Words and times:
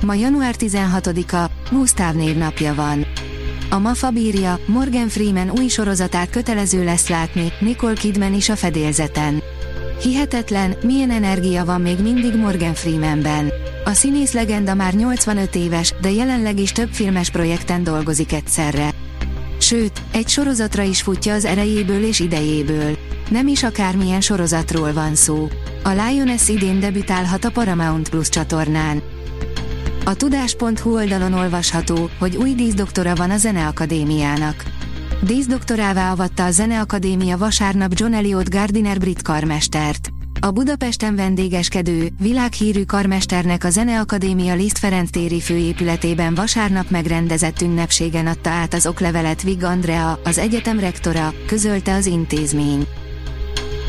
Ma 0.00 0.14
január 0.14 0.54
16-a, 0.58 1.50
Gusztáv 1.72 2.14
névnapja 2.14 2.74
van. 2.74 3.06
A 3.70 3.78
MAFA 3.78 4.10
bírja, 4.10 4.58
Morgan 4.66 5.08
Freeman 5.08 5.50
új 5.50 5.68
sorozatát 5.68 6.30
kötelező 6.30 6.84
lesz 6.84 7.08
látni, 7.08 7.52
Nicole 7.60 7.92
Kidman 7.92 8.34
is 8.34 8.48
a 8.48 8.56
fedélzeten. 8.56 9.42
Hihetetlen, 10.02 10.74
milyen 10.82 11.10
energia 11.10 11.64
van 11.64 11.80
még 11.80 11.98
mindig 11.98 12.34
Morgan 12.34 12.74
Freemanben. 12.74 13.52
A 13.84 13.92
színész 13.92 14.32
legenda 14.32 14.74
már 14.74 14.94
85 14.94 15.54
éves, 15.54 15.94
de 16.00 16.10
jelenleg 16.10 16.58
is 16.58 16.72
több 16.72 16.88
filmes 16.92 17.30
projekten 17.30 17.84
dolgozik 17.84 18.32
egyszerre. 18.32 18.90
Sőt, 19.58 20.02
egy 20.12 20.28
sorozatra 20.28 20.82
is 20.82 21.02
futja 21.02 21.34
az 21.34 21.44
erejéből 21.44 22.04
és 22.04 22.20
idejéből. 22.20 22.96
Nem 23.30 23.46
is 23.46 23.62
akármilyen 23.62 24.20
sorozatról 24.20 24.92
van 24.92 25.14
szó. 25.14 25.48
A 25.82 25.88
Lioness 25.88 26.48
idén 26.48 26.80
debütálhat 26.80 27.44
a 27.44 27.50
Paramount 27.50 28.08
Plus 28.08 28.28
csatornán. 28.28 29.02
A 30.04 30.14
tudás.hu 30.14 30.94
oldalon 30.94 31.32
olvasható, 31.32 32.10
hogy 32.18 32.36
új 32.36 32.54
díszdoktora 32.54 33.14
van 33.14 33.30
a 33.30 33.36
Zeneakadémiának. 33.36 34.64
Díszdoktorává 35.22 36.12
avatta 36.12 36.44
a 36.44 36.50
Zeneakadémia 36.50 37.38
vasárnap 37.38 37.92
John 37.94 38.12
Elliot 38.12 38.50
Gardiner 38.50 38.98
brit 38.98 39.22
karmestert. 39.22 40.10
A 40.40 40.50
Budapesten 40.50 41.16
vendégeskedő, 41.16 42.08
világhírű 42.20 42.84
karmesternek 42.84 43.64
a 43.64 43.70
Zeneakadémia 43.70 44.54
Liszt 44.54 44.78
Ferenc 44.78 45.10
téri 45.10 45.40
főépületében 45.40 46.34
vasárnap 46.34 46.90
megrendezett 46.90 47.60
ünnepségen 47.60 48.26
adta 48.26 48.50
át 48.50 48.74
az 48.74 48.86
oklevelet 48.86 49.42
Vig 49.42 49.64
Andrea, 49.64 50.20
az 50.24 50.38
egyetem 50.38 50.78
rektora, 50.78 51.34
közölte 51.46 51.94
az 51.94 52.06
intézmény. 52.06 52.86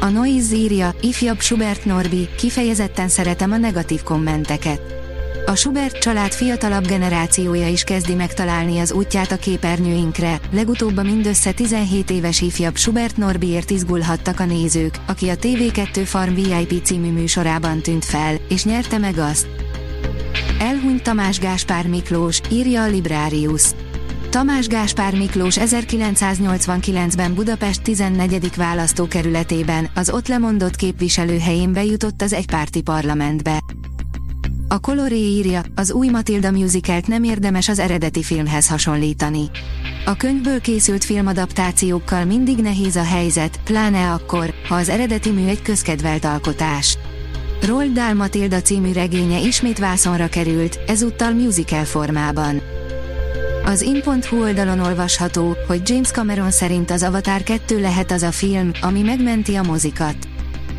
A 0.00 0.08
Noise 0.08 0.54
írja, 0.54 0.94
ifjabb 1.00 1.40
Schubert 1.40 1.84
Norbi, 1.84 2.28
kifejezetten 2.36 3.08
szeretem 3.08 3.52
a 3.52 3.56
negatív 3.56 4.02
kommenteket. 4.02 4.98
A 5.48 5.54
Schubert 5.54 5.98
család 5.98 6.32
fiatalabb 6.32 6.86
generációja 6.86 7.68
is 7.68 7.82
kezdi 7.82 8.14
megtalálni 8.14 8.78
az 8.78 8.92
útját 8.92 9.32
a 9.32 9.36
képernyőinkre, 9.36 10.40
legutóbb 10.50 10.96
a 10.96 11.02
mindössze 11.02 11.52
17 11.52 12.10
éves 12.10 12.40
ifjabb 12.40 12.76
Schubert 12.76 13.16
Norbiért 13.16 13.70
izgulhattak 13.70 14.40
a 14.40 14.44
nézők, 14.44 14.98
aki 15.06 15.28
a 15.28 15.34
TV2 15.34 16.02
Farm 16.04 16.34
VIP 16.34 16.84
című 16.84 17.12
műsorában 17.12 17.80
tűnt 17.80 18.04
fel, 18.04 18.36
és 18.48 18.64
nyerte 18.64 18.98
meg 18.98 19.18
azt. 19.18 19.48
Elhunyt 20.60 21.02
Tamás 21.02 21.38
Gáspár 21.38 21.86
Miklós, 21.86 22.40
írja 22.50 22.82
a 22.82 22.88
Librarius. 22.88 23.64
Tamás 24.30 24.66
Gáspár 24.66 25.14
Miklós 25.14 25.56
1989-ben 25.60 27.34
Budapest 27.34 27.82
14. 27.82 28.56
választókerületében, 28.56 29.90
az 29.94 30.10
ott 30.10 30.28
lemondott 30.28 30.76
képviselőhelyén 30.76 31.72
bejutott 31.72 32.22
az 32.22 32.32
egypárti 32.32 32.82
parlamentbe. 32.82 33.62
A 34.70 34.78
Coloré 34.78 35.16
írja, 35.16 35.62
az 35.74 35.92
új 35.92 36.08
Matilda 36.08 36.50
musicalt 36.50 37.06
nem 37.06 37.22
érdemes 37.22 37.68
az 37.68 37.78
eredeti 37.78 38.22
filmhez 38.22 38.68
hasonlítani. 38.68 39.50
A 40.04 40.16
könyvből 40.16 40.60
készült 40.60 41.04
filmadaptációkkal 41.04 42.24
mindig 42.24 42.58
nehéz 42.58 42.96
a 42.96 43.04
helyzet, 43.04 43.60
pláne 43.64 44.12
akkor, 44.12 44.54
ha 44.68 44.74
az 44.74 44.88
eredeti 44.88 45.30
mű 45.30 45.46
egy 45.46 45.62
közkedvelt 45.62 46.24
alkotás. 46.24 46.98
Roald 47.62 47.92
Dahl 47.92 48.14
Matilda 48.14 48.62
című 48.62 48.92
regénye 48.92 49.38
ismét 49.38 49.78
vászonra 49.78 50.28
került, 50.28 50.80
ezúttal 50.86 51.32
musical 51.32 51.84
formában. 51.84 52.60
Az 53.64 53.80
in.hu 53.80 54.42
oldalon 54.42 54.80
olvasható, 54.80 55.56
hogy 55.66 55.80
James 55.84 56.10
Cameron 56.10 56.50
szerint 56.50 56.90
az 56.90 57.02
Avatar 57.02 57.42
2 57.42 57.80
lehet 57.80 58.12
az 58.12 58.22
a 58.22 58.32
film, 58.32 58.70
ami 58.80 59.02
megmenti 59.02 59.54
a 59.54 59.62
mozikat. 59.62 60.16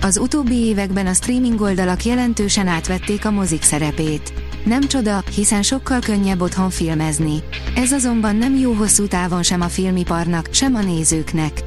Az 0.00 0.18
utóbbi 0.18 0.54
években 0.54 1.06
a 1.06 1.12
streaming 1.14 1.60
oldalak 1.60 2.04
jelentősen 2.04 2.66
átvették 2.66 3.24
a 3.24 3.30
mozik 3.30 3.62
szerepét. 3.62 4.32
Nem 4.64 4.80
csoda, 4.80 5.22
hiszen 5.34 5.62
sokkal 5.62 6.00
könnyebb 6.00 6.40
otthon 6.40 6.70
filmezni. 6.70 7.42
Ez 7.76 7.92
azonban 7.92 8.36
nem 8.36 8.56
jó 8.56 8.72
hosszú 8.72 9.06
távon 9.06 9.42
sem 9.42 9.60
a 9.60 9.68
filmiparnak, 9.68 10.48
sem 10.50 10.74
a 10.74 10.82
nézőknek. 10.82 11.64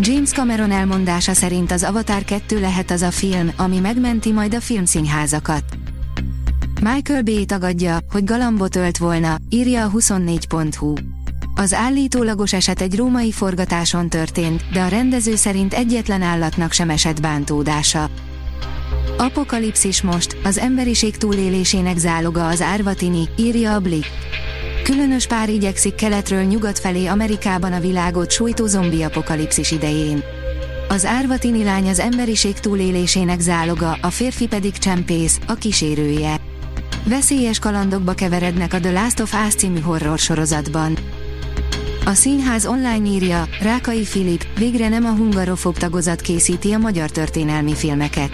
James 0.00 0.30
Cameron 0.30 0.70
elmondása 0.70 1.34
szerint 1.34 1.72
az 1.72 1.82
Avatar 1.82 2.24
2 2.24 2.60
lehet 2.60 2.90
az 2.90 3.02
a 3.02 3.10
film, 3.10 3.50
ami 3.56 3.78
megmenti 3.78 4.32
majd 4.32 4.54
a 4.54 4.60
filmszínházakat. 4.60 5.64
Michael 6.82 7.22
Bay 7.22 7.44
tagadja, 7.44 7.98
hogy 8.10 8.24
galambot 8.24 8.76
ölt 8.76 8.98
volna, 8.98 9.36
írja 9.48 9.84
a 9.84 9.90
24.hu. 9.90 11.15
Az 11.58 11.72
állítólagos 11.72 12.52
eset 12.52 12.80
egy 12.80 12.96
római 12.96 13.32
forgatáson 13.32 14.08
történt, 14.08 14.64
de 14.72 14.80
a 14.80 14.88
rendező 14.88 15.36
szerint 15.36 15.74
egyetlen 15.74 16.22
állatnak 16.22 16.72
sem 16.72 16.90
esett 16.90 17.20
bántódása. 17.20 18.10
Apokalipszis 19.16 20.02
most, 20.02 20.36
az 20.44 20.58
emberiség 20.58 21.16
túlélésének 21.16 21.98
záloga 21.98 22.46
az 22.48 22.60
Árvatini, 22.62 23.28
írja 23.36 23.74
a 23.74 23.80
Blick. 23.80 24.08
Különös 24.82 25.26
pár 25.26 25.48
igyekszik 25.48 25.94
keletről 25.94 26.42
nyugat 26.42 26.78
felé 26.78 27.06
Amerikában 27.06 27.72
a 27.72 27.80
világot 27.80 28.30
sújtó 28.30 28.66
zombi 28.66 29.02
apokalipszis 29.02 29.70
idején. 29.70 30.22
Az 30.88 31.04
Árvatini 31.04 31.64
lány 31.64 31.88
az 31.88 31.98
emberiség 31.98 32.60
túlélésének 32.60 33.40
záloga, 33.40 33.98
a 34.02 34.10
férfi 34.10 34.46
pedig 34.46 34.72
csempész, 34.72 35.38
a 35.46 35.54
kísérője. 35.54 36.40
Veszélyes 37.04 37.58
kalandokba 37.58 38.12
keverednek 38.12 38.72
a 38.72 38.80
The 38.80 38.92
Last 38.92 39.20
of 39.20 39.34
Us 39.46 39.54
című 39.54 39.80
horror 39.80 40.18
sorozatban. 40.18 40.98
A 42.06 42.14
színház 42.14 42.66
online 42.66 43.06
írja, 43.06 43.48
Rákai 43.60 44.04
Filip, 44.04 44.46
végre 44.58 44.88
nem 44.88 45.04
a 45.04 45.10
hungarofób 45.10 45.76
tagozat 45.76 46.20
készíti 46.20 46.72
a 46.72 46.78
magyar 46.78 47.10
történelmi 47.10 47.74
filmeket. 47.74 48.30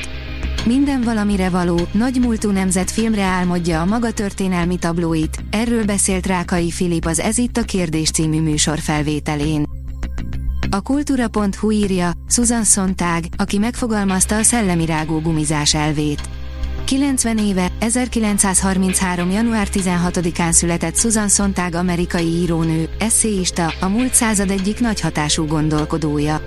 Minden 0.66 1.00
valamire 1.00 1.48
való, 1.48 1.80
nagy 1.92 2.20
múltú 2.20 2.50
nemzet 2.50 2.90
filmre 2.90 3.22
álmodja 3.22 3.80
a 3.80 3.84
maga 3.84 4.12
történelmi 4.12 4.76
tablóit, 4.76 5.44
erről 5.50 5.84
beszélt 5.84 6.26
Rákai 6.26 6.70
Filip 6.70 7.04
az 7.04 7.20
Ez 7.20 7.38
itt 7.38 7.56
a 7.56 7.62
kérdés 7.62 8.10
című 8.10 8.40
műsor 8.40 8.78
felvételén. 8.78 9.66
A 10.70 10.80
kultúra.hu 10.80 11.70
írja, 11.70 12.10
Susan 12.28 12.64
Sontag, 12.64 13.24
aki 13.36 13.58
megfogalmazta 13.58 14.36
a 14.36 14.42
szellemi 14.42 14.86
rágó 14.86 15.20
gumizás 15.20 15.74
elvét. 15.74 16.20
90 16.84 17.38
éve, 17.38 17.68
1933. 17.78 19.30
január 19.30 19.68
16-án 19.72 20.52
született 20.52 20.96
Susan 20.96 21.28
Sontag 21.28 21.74
amerikai 21.74 22.26
írónő, 22.26 22.88
eszéista, 22.98 23.72
a 23.80 23.88
múlt 23.88 24.14
század 24.14 24.50
egyik 24.50 24.80
nagy 24.80 25.00
hatású 25.00 25.46
gondolkodója. 25.46 26.40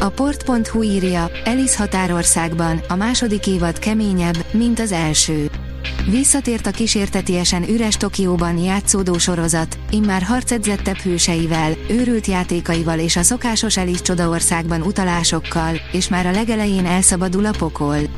A 0.00 0.08
port.hu 0.08 0.82
írja, 0.82 1.30
Elis 1.44 1.76
határországban, 1.76 2.80
a 2.88 2.94
második 2.94 3.46
évad 3.46 3.78
keményebb, 3.78 4.44
mint 4.52 4.80
az 4.80 4.92
első. 4.92 5.50
Visszatért 6.10 6.66
a 6.66 6.70
kísértetiesen 6.70 7.68
üres 7.68 7.96
Tokióban 7.96 8.58
játszódó 8.58 9.18
sorozat, 9.18 9.78
immár 9.90 10.22
harcedzettebb 10.22 10.96
hőseivel, 10.96 11.72
őrült 11.88 12.26
játékaival 12.26 12.98
és 12.98 13.16
a 13.16 13.22
szokásos 13.22 13.76
Elis 13.76 14.02
csodaországban 14.02 14.82
utalásokkal, 14.82 15.80
és 15.92 16.08
már 16.08 16.26
a 16.26 16.30
legelején 16.30 16.86
elszabadul 16.86 17.44
a 17.44 17.52
pokol. 17.58 18.17